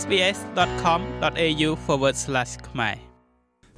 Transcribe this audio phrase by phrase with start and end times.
[0.00, 1.70] sbs.com.au/
[2.68, 2.96] ខ្មែរ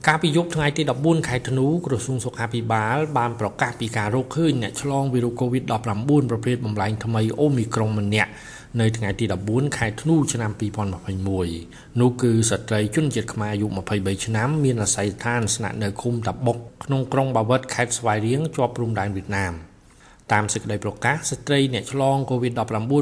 [0.07, 8.31] កាលពីយប់ថ្ងៃទី14ខែធ្នូក្រសួងសុខាភិបាលបានប្រកាសពីការរកឃើញអ្នកឆ្លងវីរុស COVID-19 ប្រភេទបំលែងថ្មីអូមីក្រុងម្នាក់
[8.81, 10.51] នៅថ្ងៃទី14ខែធ្នូឆ្នាំ
[11.31, 13.67] 2021នោះគឺស្ត្រីជនជាតិខ្មែរអាយុ
[13.97, 19.55] 23ឆ្នាំមានអាស័យដ្ឋានស្នាក់នៅឃុំតាបុកក្នុងក្រុងបាវិតខេត្តស្វាយរៀងជាប់ព្រំដែនវៀតណាម
[20.33, 22.61] តាមសេចក្តីប្រកាសស្ត្រីអ្នកឆ្លង COVID-19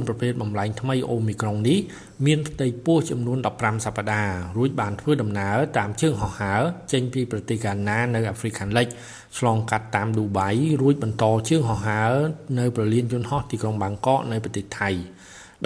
[0.09, 1.79] ប្រភេទបំលែងថ្មីអូមីក្រុងនេះ
[2.27, 6.60] មានផ្ទៃពោះចំនួន15សប្តាហ៍រួចបានធ្វើដំណើរតាមជើងហោះហើរ
[6.92, 8.87] ចេញពីប្រទេសកាណានៅអាហ្វ្រិកខាងលិច
[9.38, 10.48] ឆ្លងកាត់តាមឌូបៃ
[10.82, 12.12] រួចបន្តជើងហោះហើរ
[12.59, 14.90] នៅប្រលានយន្តហោះទីក្រុងបាងកកនៅប្រទេសថៃ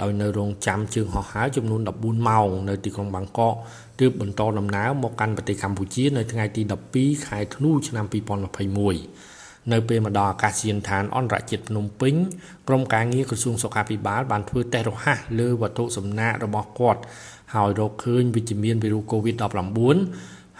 [0.01, 3.53] ដោយនៅរងចាំជើងហោះហើរចំនួន14ម៉ោងនៅទីក្រុងបាងកក
[3.99, 6.61] ទើបបន្តដំណើរមកកាន់ប្រទេសកម្ពុជានៅថ្ងៃទី
[6.93, 9.40] 12ខែធ្នូឆ្នាំ2021
[9.71, 12.15] នៅពេលមកដល់អាកាសយានដ្ឋានអន្តរជាតិភ្នំពេញ
[12.67, 17.01] ក្រុមការងារក្រសួងសុខាភិបាលបានធ្វើតេស្តរហ័សលើវត្ថុសំណាករបស់គាត់
[17.55, 19.97] ហើយរកឃើញវិជ្ជមានវីរុស COVID-19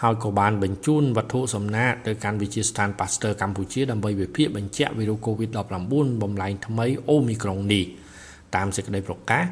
[0.02, 7.86] ហើយក៏បានបញ្ជូនវត្ថុសំណាកទៅកាន់វិទ្យាស្ថានប៉ាស្ទ័រកម្ពុជាដើម្បីវិភាគបញ្ជាក់វីរុស COVID-19 បំលែងថ្មីអូមីក្រុងនេះ
[8.56, 9.44] តាមសេចក្តីប្រកាស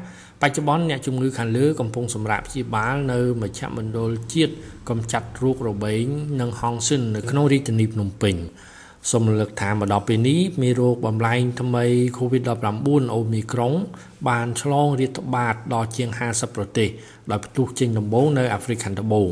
[0.42, 4.54] បច្ចុប្បន្នអ្នកជំងឺខាងលើកំពុងសម្រាកព្យាបាលនៅមជ្ឈមណ្ឌលជាតិ
[4.88, 6.04] កម្ចាត់រោគរបេង
[6.40, 8.36] និងហងស៊ិននៅក្នុងរាជធានីភ្នំពេញ
[9.08, 11.84] សូមរលឹកថាមកដល់ពេលនេះមេរោគបំលែងថ្មី
[12.18, 13.74] COVID-19 អូមីក្រុង
[14.28, 16.88] បានឆ្លងរាតត្បាតដល់ជាង50ប្រទេស
[17.30, 19.30] ដោយផ្ទុះចេញដំបូងនៅអាហ្វ្រិកខាងត្បូង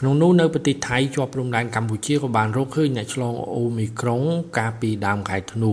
[0.00, 4.22] ក្នុងនោះនៅប្រទេសថៃជាប់ព្រំដែនកម្ពុជាក៏បានរកឃើញអ្នកឆ្លងអូមីក្រុង
[4.58, 5.72] កាលពីដើមខែធ្នូ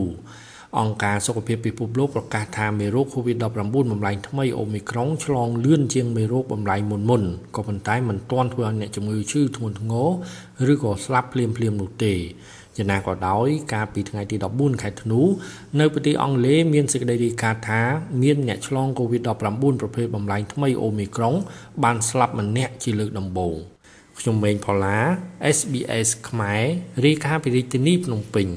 [0.80, 3.44] អង្គការសុខភាពពិភពលោកប្រកាសថាមេរោគ COVID-19
[3.92, 7.24] បំលែងថ្មីអូមីក្រុងឆ្លងលឿនជាងមេរោគបំលែងមុនមុន
[7.56, 9.94] ក៏ប៉ុន្តែមិនទាន់ធ្វើឲ្យអ្នកជំងឺឈឺធ្ងន់ធ្ង
[10.68, 12.16] រឬក៏ស្លាប់ភ្លាមៗនោះទេ
[12.78, 15.22] យ៉ាងណាក៏ដោយកាលពីថ្ងៃទី14ខែធ្នូ
[15.80, 17.82] នៅប្រទេសអង់គ្លេសមានសេចក្តីរាយការណ៍ថា
[18.22, 21.36] មានអ្នកឆ្លង COVID-19 ប្រភេទបំលែងថ្មីអូមីក្រុង
[21.84, 23.56] បានស្លាប់ម្នាក់ជាលើកដំបូង
[24.20, 25.00] ខ្ញុំម៉េងផល្លា
[25.58, 26.64] SBS ខ្មែរ
[27.06, 28.48] រាយការណ៍ពីរាជធានីភ្នំពេញ